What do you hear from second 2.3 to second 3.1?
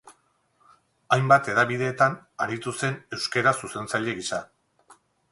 aritu zen